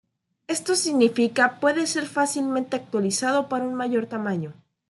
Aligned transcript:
Esto 0.47 0.73
significa 0.75 1.59
puede 1.59 1.85
ser 1.85 2.07
fácilmente 2.07 2.75
actualizado 2.75 3.47
para 3.47 3.65
un 3.65 3.77
tamaño 4.07 4.49
mayor. 4.49 4.53